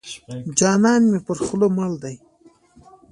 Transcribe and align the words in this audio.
جانان 0.59 1.01
مې 1.11 1.19
پر 1.25 1.37
خوله 1.45 1.67
مړ 1.75 1.91
دی. 2.03 2.15